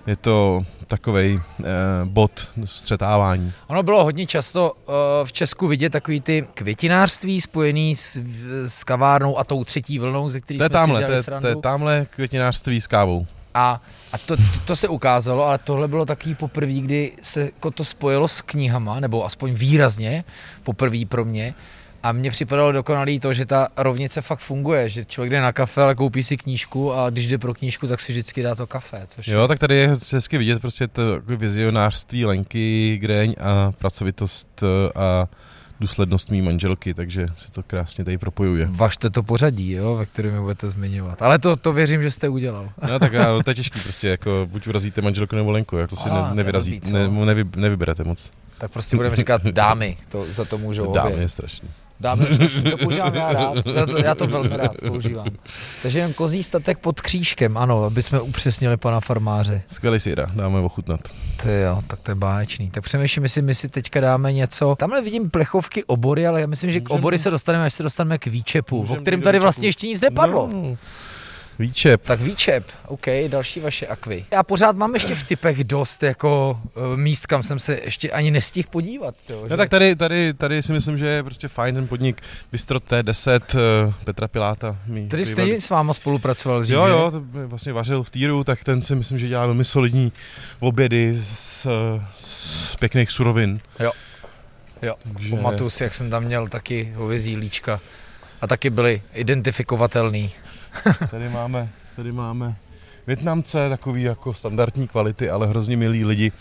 [0.07, 1.65] je to takový eh,
[2.03, 3.51] bod střetávání.
[3.67, 4.73] Ono bylo hodně často
[5.23, 8.19] v Česku vidět takový ty květinářství spojený s,
[8.65, 11.41] s kavárnou a tou třetí vlnou, ze který to jsme tamhle, si dělali to je,
[11.41, 13.27] to je tamhle květinářství s kávou.
[13.53, 13.81] A,
[14.13, 18.27] a to, to, to se ukázalo, ale tohle bylo takový poprvé, kdy se to spojilo
[18.27, 20.23] s knihama, nebo aspoň výrazně
[20.63, 21.53] poprvé pro mě.
[22.03, 25.81] A mně připadalo dokonalý to, že ta rovnice fakt funguje, že člověk jde na kafe,
[25.81, 29.03] ale koupí si knížku a když jde pro knížku, tak si vždycky dá to kafe.
[29.07, 34.63] Což jo, tak tady je hezky vidět prostě to vizionářství Lenky, Greň a pracovitost
[34.95, 35.27] a
[35.79, 38.67] důslednost mý manželky, takže se to krásně tady propojuje.
[38.71, 41.21] Vašte to pořadí, jo, ve kterém mi budete zmiňovat.
[41.21, 42.69] Ale to, to věřím, že jste udělal.
[42.89, 45.95] No tak já, to je těžký prostě, jako buď urazíte manželku nebo Lenku, jak to
[45.95, 48.31] si A, ne, nevyrazí, ne, nevy, nevyberete moc.
[48.57, 51.21] Tak prostě budeme říkat dámy, to, za to můžou Dámy obě.
[51.23, 51.69] je strašný.
[51.99, 52.25] Dáme,
[52.71, 55.27] to používám já rád, já to, já to velmi rád používám.
[55.81, 59.61] Takže jen kozí statek pod křížkem, ano, aby jsme upřesnili pana farmáře.
[59.67, 60.99] Skvělý síra, dáme ochutnat.
[61.43, 62.69] To jo, tak to je báječný.
[62.69, 64.75] Tak přemýšlím, jestli my si teďka dáme něco.
[64.79, 68.17] Tamhle vidím plechovky obory, ale já myslím, že k obory se dostaneme, až se dostaneme
[68.17, 70.49] k výčepu, o kterém tady vlastně ještě nic nepadlo.
[70.53, 70.77] No.
[71.59, 72.01] Výčep.
[72.03, 74.25] Tak výčep, OK, další vaše akvy.
[74.31, 78.31] Já pořád mám ještě v typech dost jako uh, míst, kam jsem se ještě ani
[78.31, 79.15] nestihl podívat.
[79.29, 82.79] Jo, no tak tady, tady, tady si myslím, že je prostě fajn ten podnik Bistro
[82.79, 84.77] T10 uh, eh, Petra Piláta.
[85.09, 88.81] Tady jste s váma spolupracoval dřív, Jo, jo, to vlastně vařil v týru, tak ten
[88.81, 90.11] si myslím, že dělá velmi solidní
[90.59, 91.67] obědy z,
[92.13, 93.59] z pěkných surovin.
[93.79, 93.91] Jo.
[94.81, 95.35] Jo, Takže...
[95.35, 97.79] pamatuju si, jak jsem tam měl taky hovězí líčka
[98.41, 100.31] a taky byli identifikovatelný.
[101.11, 102.55] Tady máme, tady máme
[103.09, 106.31] Větnamce, takový jako standardní kvality, ale hrozně milí lidi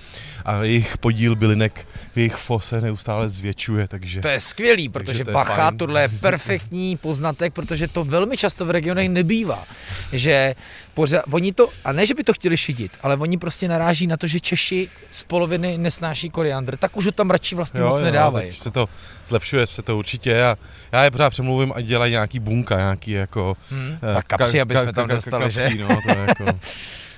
[0.44, 4.20] a jejich podíl bylinek v jejich fose neustále zvětšuje, takže...
[4.20, 5.78] To je skvělý, protože to je bacha, fajn.
[5.78, 9.64] tohle je perfektní poznatek, protože to velmi často v regionech nebývá,
[10.12, 10.54] že
[10.94, 14.16] pořád, oni to, a ne, že by to chtěli šidit, ale oni prostě naráží na
[14.16, 18.48] to, že Češi z poloviny nesnáší koriandr, tak už ho tam radši vlastně moc nedávají.
[18.48, 18.88] teď se to
[19.28, 20.56] zlepšuje se to určitě a
[20.92, 23.56] já je pořád přemluvím, ať dělají nějaký bunka, nějaký jako...
[23.70, 23.98] Hmm.
[24.02, 25.84] eh, A kapsy, ka- aby jsme tam dostali, kapsí, že?
[25.84, 26.44] No, to je jako...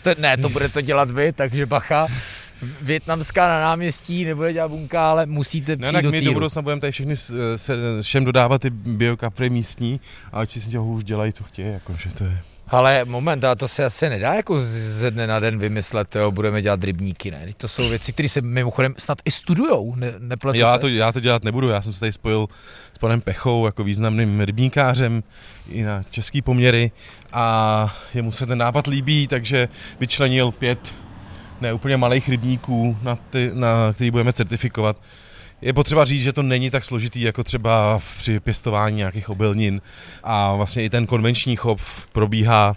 [0.03, 2.07] To, ne, to bude to dělat vy, takže bacha.
[2.83, 6.33] Větnamská na náměstí nebude dělat bunka, ale musíte Ne, přijít tak do my do týru.
[6.35, 10.00] budoucna budeme tady všechny s- se, všem dodávat ty biokapry místní
[10.33, 12.38] a ať si s těho už dělají, co chtějí, jakože to je...
[12.70, 16.30] Ale moment, a to se asi nedá jako z- ze dne na den vymyslet, jo,
[16.30, 17.46] budeme dělat rybníky, ne?
[17.56, 20.78] To jsou věci, které se mimochodem snad i studujou, ne, nepletu Já se.
[20.78, 22.46] to, já to dělat nebudu, já jsem se tady spojil
[22.94, 25.22] s panem Pechou jako významným rybníkářem
[25.68, 26.90] i na český poměry
[27.33, 29.68] a jemu se ten nápad líbí, takže
[30.00, 30.94] vyčlenil pět
[31.61, 34.96] ne úplně malých rybníků, na, ty, na který budeme certifikovat.
[35.62, 39.81] Je potřeba říct, že to není tak složitý jako třeba při pěstování nějakých obilnin
[40.23, 42.77] a vlastně i ten konvenční chov probíhá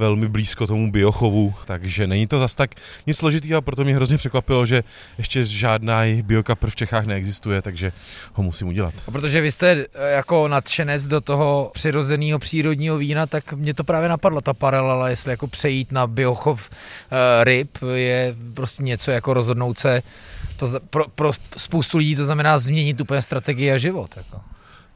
[0.00, 2.70] velmi blízko tomu biochovu, takže není to zas tak
[3.06, 4.84] nic složitého a proto mě hrozně překvapilo, že
[5.18, 7.92] ještě žádná biokapr v Čechách neexistuje, takže
[8.32, 8.94] ho musím udělat.
[9.08, 13.84] A protože vy jste eh, jako nadšenec do toho přirozeného přírodního vína, tak mě to
[13.84, 19.34] právě napadlo, ta paralela, jestli jako přejít na biochov e, ryb je prostě něco jako
[19.34, 20.02] rozhodnout se,
[20.60, 24.16] to pro, pro spoustu lidí to znamená změnit úplně strategii a život.
[24.16, 24.40] Jako.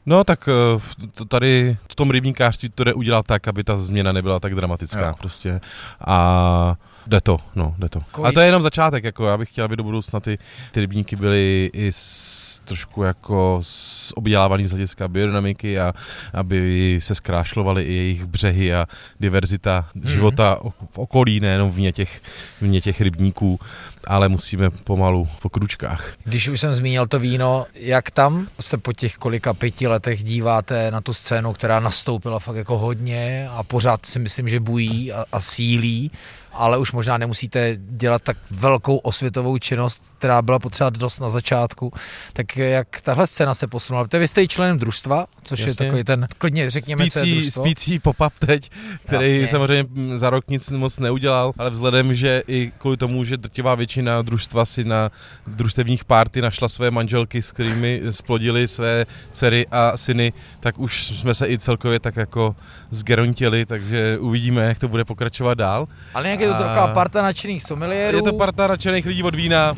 [0.07, 4.41] No tak eh, tady v tom rybníkářství to jde udělat tak, aby ta změna nebyla
[4.41, 5.15] tak dramatická Jo.
[5.19, 5.61] prostě
[6.07, 6.75] a
[7.07, 8.01] jde to, no, jde to.
[8.23, 10.39] A to je jenom začátek, jako já bych chtěl, aby do budoucna ty,
[10.73, 15.93] ty rybníky byly i s, trošku jako s obdělávaný z hlediska biodynamiky a
[16.35, 18.87] aby se zkrášlovaly i jejich břehy a
[19.21, 20.11] diverzita Mhm.
[20.11, 20.59] života
[20.91, 22.23] v okolí, nejenom vně těch,
[22.61, 23.61] vně těch rybníků,
[24.07, 26.13] ale musíme pomalu po kručkách.
[26.25, 30.91] Když už jsem zmínil to víno, jak tam se po těch kolika pěti letech díváte
[30.91, 35.25] na tu scénu, která nastoupila fakt jako hodně a pořád si myslím, že bují a,
[35.33, 36.11] a sílí,
[36.55, 41.93] ale už možná nemusíte dělat tak velkou osvětovou činnost, která byla potřeba dost na začátku.
[42.33, 44.05] Tak jak tahle scéna se posunula?
[44.05, 45.87] Protože vy jste i členem družstva, což je Jasně.
[45.87, 47.63] takový ten, klidně řekněme, co je spící, družstvo.
[47.63, 48.71] spící pop-up teď,
[49.07, 49.49] který Jasně.
[49.49, 54.23] Samozřejmě za rok nic moc neudělal, ale vzhledem, že i kvůli tomu, že drtivá většina
[54.23, 55.11] družstva si na
[55.47, 61.35] družstevních párty našla své manželky, s kterými splodili své dcery a syny, tak už jsme
[61.35, 62.57] se i celkově tak jako
[62.91, 65.89] zgerontili, takže uvidíme, jak to bude pokračovat dál.
[66.15, 68.17] Ale je to taková parta nadšených someliérů.
[68.17, 69.77] Je to parta nadšených lidí od vína,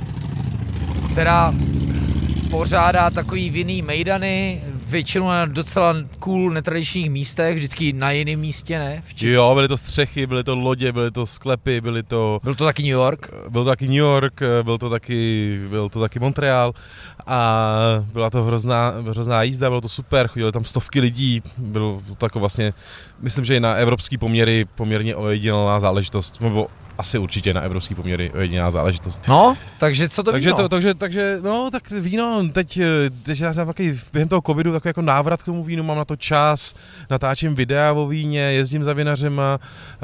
[1.13, 1.53] která
[2.51, 9.03] pořádá takový vinný mejdany, většinou na docela cool netradičních místech, vždycky na jiném místě, ne?
[9.07, 12.55] V Či- jo, byly to střechy, byly to lodě, byly to sklepy, byly to Byl
[12.55, 13.31] to taky New York.
[13.49, 16.73] Byl to taky New York, byl to taky, byl to taky Montreal
[17.27, 17.69] a
[18.13, 22.41] byla to hrozná, hrozná jízda, bylo to super, chodili tam stovky lidí, bylo to jako
[22.41, 22.73] vlastně,
[23.21, 26.67] myslím, že i na evropský poměry poměrně ojedinělá záležitost, nebo
[26.99, 29.23] asi určitě na evropský poměry ojedinělá záležitost.
[29.29, 30.57] No, takže co to takže, víno?
[30.57, 34.73] to, takže, takže, no, tak víno, teď, eh, teď já jsem takový, během toho covidu
[34.73, 36.75] takový jako návrat k tomu vínu, mám na to čas,
[37.11, 39.59] natáčím videa o víně, jezdím za vinařema,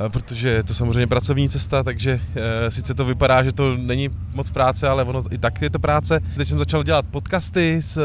[0.06, 4.08] eh, protože je to samozřejmě pracovní cesta, takže eh, sice to vypadá, že to není
[4.34, 6.20] moc práce, ale ono i tak je to práce.
[6.36, 8.00] Teď jsem začal dělat podcasty, s,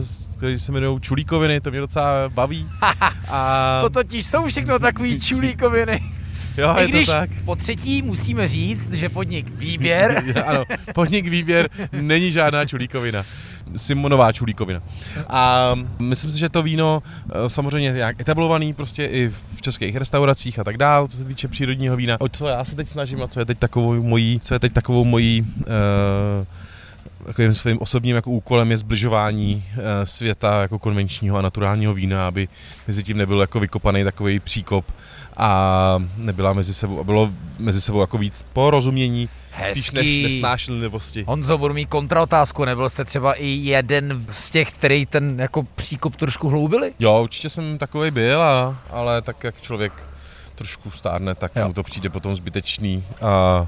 [0.00, 2.68] s, které se jmenují Čulíkoviny, to mě docela baví.
[3.28, 6.11] A, To totiž jsou všechno takový čulíkoviny.
[6.56, 7.30] Jo, I je když to tak.
[7.44, 13.24] po třetí musíme říct, že podnik Výběr ano, podnik výběr není žádná čulíkovina.
[13.76, 14.82] Simonová čulíkovina.
[15.28, 20.58] A myslím si, že to víno eh, samozřejmě nějak etablovaný prostě i v českých restauracích
[20.58, 22.20] a tak dál, co se týče přírodního vína.
[22.20, 24.72] O co já se teď snažím a co je teď takovou mojí, co je teď
[24.72, 26.46] takovou mojí uh,
[27.26, 32.48] takovým svým osobním jako úkolem je zbližování eh, světa jako konvenčního a naturálního vína, aby
[32.88, 34.84] mezi tím nebyl jako vykopaný takový příkop
[35.36, 39.28] a nebyla mezi sebou, a bylo mezi sebou jako víc porozumění,
[39.66, 40.22] spíš než Hezký.
[40.22, 41.24] nesnášenlivosti.
[41.28, 46.16] Honzo, budu mít kontraotázku, nebyl jste třeba i jeden z těch, který ten jako příkop
[46.16, 46.92] trošku hloubili?
[46.98, 49.92] Jo, určitě jsem takový byl, a, ale tak jak člověk
[50.54, 51.66] trošku stárne, tak jo.
[51.66, 53.66] mu to přijde potom zbytečný a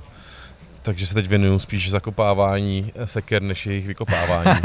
[0.83, 4.61] takže se teď věnuju spíš zakopávání seker než jejich vykopávání.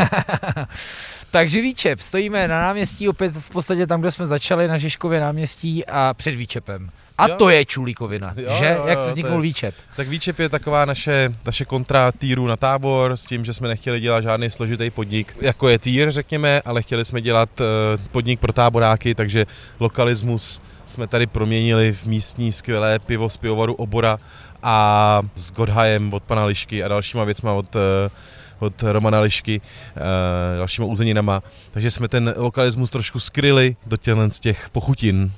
[1.31, 5.85] Takže výčep, stojíme na náměstí, opět v podstatě tam, kde jsme začali, na Žižkově náměstí
[5.85, 6.89] a před výčepem.
[7.17, 7.35] A Jo.
[7.35, 8.75] to je čulíkovina, Jo, že?
[8.77, 9.75] jo, Jak se je- vzniknul výčep?
[9.95, 13.99] Tak výčep je taková naše, naše kontra týru na tábor s tím, že jsme nechtěli
[13.99, 17.65] dělat žádný složitý podnik, jako je týr, řekněme, ale chtěli jsme dělat eh,
[18.11, 19.45] podnik pro táboráky, takže
[19.79, 24.17] lokalismus jsme tady proměnili v místní skvělé pivo z pivovaru Obora
[24.63, 27.79] a s Godhajem od pana Lišky a dalšíma věcma od eh,
[28.59, 29.61] od Romana Lišky,
[29.95, 31.43] eh, dalšíma uzeninama.
[31.71, 35.31] Takže jsme ten lokalismus trošku skryli do tělen z těch pochutin.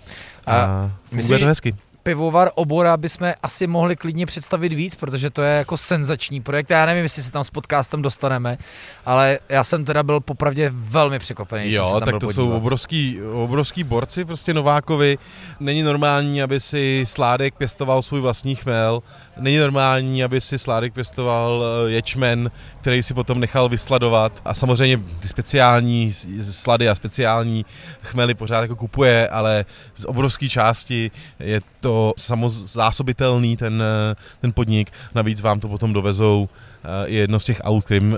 [0.45, 1.75] A, A funguje to hezky.
[2.03, 6.69] Pivovar Obora bychom asi mohli klidně představit víc, protože to je jako senzační projekt.
[6.69, 8.57] Já nevím, jestli se tam s podcastem dostaneme,
[9.05, 11.63] ale já jsem teda byl popravdě velmi překvapený.
[11.63, 12.57] když jsem se Jo, tam tak to jsou podívat.
[12.57, 15.17] obrovský, obrovský borci prostě Novákovi.
[15.59, 19.03] Není normální, aby si Sládek pěstoval svůj vlastní chmel.
[19.41, 22.51] Není normální, aby si Sládek pěstoval eh, ječmen,
[22.81, 24.41] který si potom nechal vysladovat.
[24.45, 26.13] A samozřejmě ty speciální
[26.51, 27.65] slady a speciální
[28.03, 34.91] chmely pořád jako kupuje, ale z obrovské části je to samozásobitelný ten, eh, ten podnik.
[35.15, 36.49] Navíc vám to potom dovezou
[36.83, 38.17] eh, je jedno z těch aut, kterým,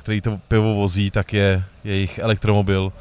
[0.00, 2.92] který to pivo vozí, tak je jejich elektromobil,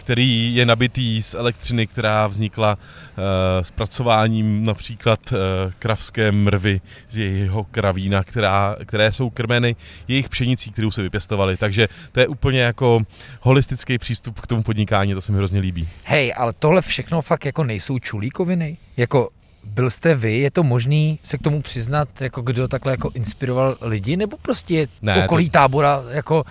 [0.00, 5.36] který je nabitý z elektřiny, která vznikla eh, zpracováním například eh,
[5.78, 9.76] kravské mrvy z jejího kravína, která, které jsou krmeny
[10.08, 11.56] jejich pšenicí, kterou se vypěstovali.
[11.56, 13.02] Takže to je úplně jako
[13.40, 15.88] holistický přístup k tomu podnikání, to se mi hrozně líbí.
[16.04, 18.76] Hej, ale tohle všechno fakt jako nejsou čulíkoviny?
[18.96, 19.28] Jako
[19.64, 23.76] byl jste vy, je to možný se k tomu přiznat, jako kdo takhle jako inspiroval
[23.80, 26.44] lidi, nebo prostě je Ne, okolí to- tábora jako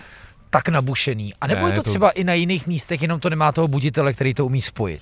[0.50, 1.34] tak nabušený?
[1.42, 3.68] A nebo Ne, je to to- třeba i na jiných místech, jenom to nemá toho
[3.68, 5.02] buditele, který to umí spojit?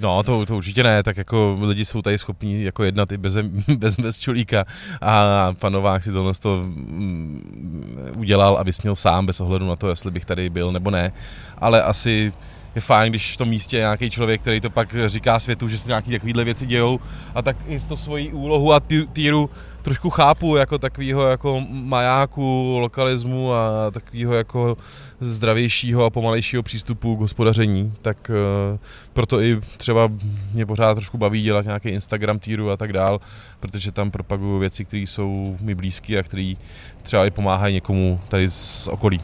[0.00, 3.34] No, to, to určitě ne, tak jako lidi jsou tady schopní jako jednat i bez,
[3.76, 4.64] bez, bez čulíka
[5.00, 5.24] a
[5.58, 10.10] pan Novák si tohle to mm, udělal a vysnil sám bez ohledu na to, jestli
[10.10, 11.12] bych tady byl nebo ne,
[11.58, 12.32] ale asi
[12.74, 15.78] je fajn, když v tom místě je nějaký člověk, který to pak říká světu, že
[15.78, 17.00] se nějaké takovéhle věci dějou
[17.34, 18.80] a tak i to svoji úlohu a
[19.12, 19.50] týru
[19.82, 24.76] trošku chápu jako takového jako majáku, lokalismu a takového jako
[25.20, 28.78] zdravějšího a pomalejšího přístupu k hospodaření, tak uh,
[29.12, 30.08] proto i třeba
[30.52, 33.20] mě pořád trošku baví dělat nějaký Instagram týru a tak dál,
[33.60, 36.54] protože tam propaguju věci, které jsou mi blízké a které
[37.02, 39.20] třeba i pomáhají někomu tady z okolí.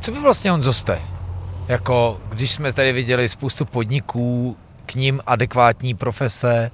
[0.00, 1.21] Co vy vlastně on jste?
[1.68, 6.70] Jako, když jsme tady viděli spoustu podniků, k ním adekvátní profese,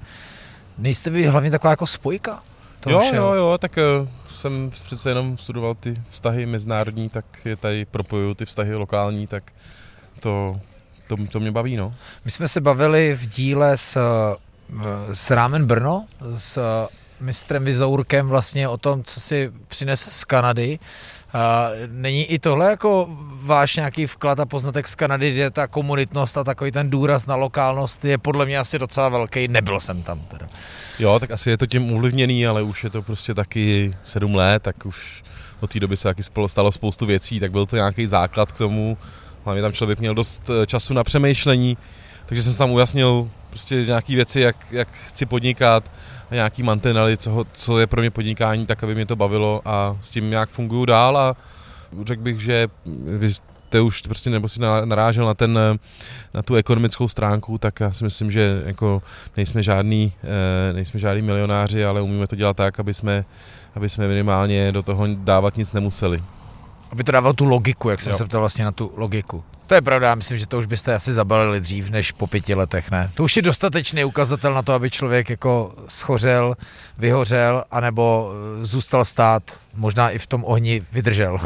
[0.77, 2.43] nejste vy hlavně taková jako spojka?
[2.87, 3.35] jo, všeho?
[3.35, 8.33] jo, jo, tak uh, jsem přece jenom studoval ty vztahy mezinárodní, tak je tady propojuju
[8.33, 9.43] ty vztahy lokální, tak
[10.19, 10.59] to,
[11.07, 11.95] to, to mě baví, no.
[12.25, 13.97] My jsme se bavili v díle s,
[15.13, 16.59] s Rámen Brno, s
[17.19, 20.79] mistrem Vizourkem vlastně o tom, co si přines z Kanady.
[21.87, 23.07] Není i tohle jako
[23.41, 27.35] váš nějaký vklad a poznatek z Kanady, kde ta komunitnost a takový ten důraz na
[27.35, 29.47] lokálnost je podle mě asi docela velký.
[29.47, 30.47] Nebyl jsem tam teda.
[30.99, 34.63] Jo, tak asi je to tím ovlivněný, ale už je to prostě taky sedm let,
[34.63, 35.23] tak už
[35.59, 38.97] od té doby se taky stalo spoustu věcí, tak byl to nějaký základ k tomu.
[39.45, 41.77] Hlavně tam člověk měl dost eh, času na přemýšlení,
[42.25, 45.91] takže jsem tam ujasnil prostě nějaké věci, jak, jak chci podnikat
[46.31, 50.09] nějaký mantinely, co, co je pro mě podnikání, tak aby mě to bavilo a s
[50.09, 51.35] tím nějak funguju dál a
[52.05, 52.67] řekl bych, že
[53.05, 55.59] vy jste už prostě nebo si na- narážel na ten,
[56.33, 59.01] na tu ekonomickou stránku, tak já si myslím, že jako
[59.37, 60.13] nejsme žádný,
[60.69, 63.25] eh, nejsme žádný milionáři, ale umíme to dělat tak, aby jsme,
[63.75, 66.23] aby jsme minimálně do toho dávat nic nemuseli.
[66.91, 68.17] Aby to dával tu logiku, jak jsem Jo.
[68.17, 69.43] se ptal vlastně na tu logiku.
[69.69, 72.91] To je pravda, myslím, že to už byste asi zabalili dřív než po pěti letech,
[72.91, 73.11] ne?
[73.13, 76.55] To už je dostatečný ukazatel na to, aby člověk jako schořel,
[76.97, 79.43] vyhořel, anebo eh, zůstal stát,
[79.75, 81.39] možná i v tom ohni vydržel.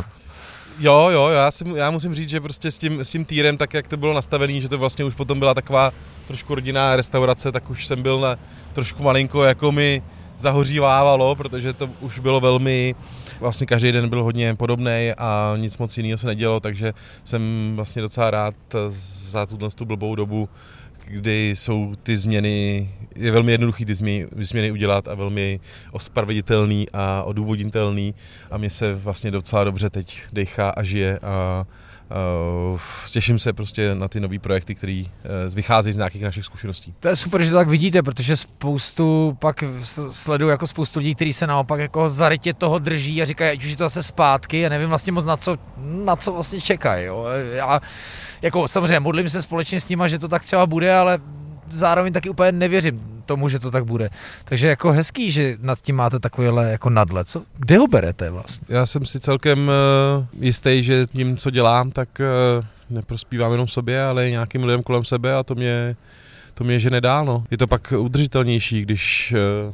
[0.79, 3.73] Jo, jo, já, si, já musím říct, že prostě s tím, s tím týrem, tak
[3.73, 5.91] jak to bylo nastavené, že to vlastně už potom byla taková
[6.27, 8.35] trošku rodinná restaurace, tak už jsem byl na
[8.73, 10.03] trošku malinko, jako mi
[10.37, 12.95] zahořívávalo, protože to už bylo velmi,
[13.39, 16.93] vlastně každý den byl hodně podobný a nic moc jiného se nedělo, takže
[17.23, 18.55] jsem vlastně docela rád
[18.87, 20.49] za tuhle tu blbou dobu,
[21.07, 25.59] kdy jsou ty změny, je velmi jednoduchý ty změny, změny udělat a velmi
[25.91, 28.15] ospravedlitelný a odůvodnitelný
[28.51, 31.65] a mě se vlastně docela dobře teď dechá a žije a
[33.11, 36.93] těším se prostě na ty nové projekty, které uh, vycházejí z nějakých našich zkušeností.
[36.99, 39.63] To je super, že to tak vidíte, protože spoustu pak
[40.11, 43.69] sleduju jako spoustu lidí, kteří se naopak jako zarytě toho drží a říkají, ať už
[43.69, 47.05] je to zase zpátky a nevím vlastně moc na co, na co vlastně čekají.
[47.05, 47.25] Jo.
[47.53, 47.81] Já
[48.41, 51.19] jako samozřejmě modlím se společně s nima, že to tak třeba bude, ale
[51.69, 54.09] zároveň taky úplně nevěřím tomu, že to tak bude.
[54.45, 57.29] Takže jako hezký, že nad tím máte takovýhle jako nadlet.
[57.29, 58.67] Co, kde ho berete vlastně?
[58.69, 62.09] Já jsem si celkem uh, jistý, že tím, co dělám, tak
[62.59, 62.65] uh,
[62.95, 65.95] neprospívám jenom sobě, ale nějakým lidem kolem sebe a to mě,
[66.53, 67.25] to mě žene dál.
[67.25, 67.43] No.
[67.51, 69.33] Je to pak udržitelnější, když
[69.67, 69.73] uh,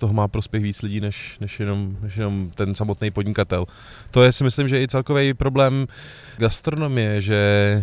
[0.00, 3.66] toho má prospěch víc lidí, než, než, jenom, než jenom ten samotný podnikatel.
[4.10, 5.86] To je si myslím, že i celkový problém
[6.38, 7.38] gastronomie, že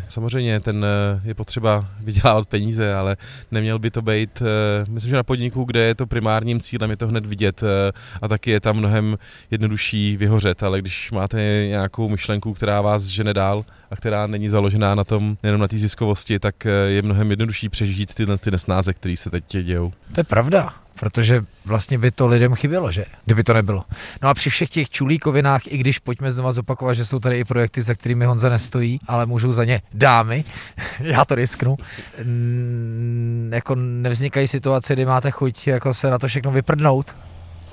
[0.07, 3.17] samozřejmě ten eh, je potřeba vydělávat peníze, ale
[3.51, 6.97] neměl by to být, eh, myslím, že na podniku, kde je to primárním cílem, je
[6.97, 7.91] to hned vidět eh,
[8.21, 9.17] a taky je tam mnohem
[9.51, 11.37] jednodušší vyhořet, ale když máte
[11.67, 15.77] nějakou myšlenku, která vás žene dál a která není založená na tom, jenom na té
[15.77, 19.93] ziskovosti, tak je mnohem jednodušší přežít tyhle ty nesnáze, které se teď dějou.
[20.13, 23.05] To je pravda protože vlastně by to lidem chybělo, že?
[23.25, 23.83] Kdyby to nebylo.
[24.21, 27.43] No a při všech těch čulíkovinách, i když pojďme znova zopakovat, že jsou tady i
[27.43, 30.43] projekty, za kterými Honza nestojí, ale můžou za ně dámy,
[30.99, 31.77] já to risknu,
[32.17, 37.15] N- jako nevznikají situace, kdy máte chuť jako se na to všechno vyprdnout?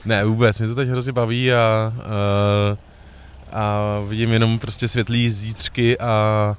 [0.04, 1.92] Ne, vůbec, mě to teď hrozně baví a, a,
[3.52, 6.56] a vidím jenom prostě světlý zítřky a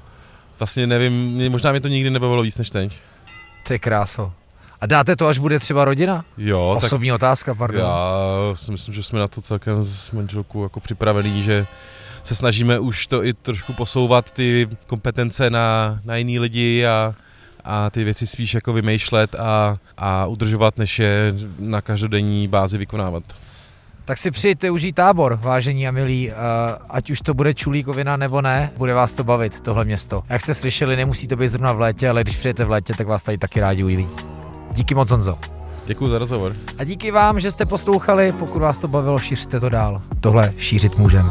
[0.58, 3.00] vlastně nevím, možná mě to nikdy nebavilo víc než teď.
[3.66, 4.32] Ty kráso.
[4.80, 6.24] A dáte to, až bude třeba rodina?
[6.38, 6.74] Jo.
[6.78, 7.80] Osobní tak otázka, pardon.
[7.80, 11.66] Já si myslím, že jsme na to celkem s manželkou jako připravení, že
[12.22, 17.14] se snažíme už to i trošku posouvat ty kompetence na, na jiný lidi a,
[17.64, 23.24] a ty věci spíš jako vymýšlet a, a udržovat, než je na každodenní bázi vykonávat.
[24.04, 26.32] Tak si přijďte užít tábor, vážení a milí,
[26.88, 30.22] ať už to bude Čulíkovina nebo ne, bude vás to bavit, tohle město.
[30.28, 33.06] Jak jste slyšeli, nemusí to být zrovna v létě, ale když přijete v létě, tak
[33.06, 34.35] vás tady taky rádi uvidí.
[34.76, 35.38] Díky moc, Honzo.
[35.86, 36.56] Děkuji za rozhovor.
[36.78, 38.32] A díky vám, že jste poslouchali.
[38.32, 40.02] Pokud vás to bavilo, šířte to dál.
[40.20, 41.30] Tohle šířit můžeme.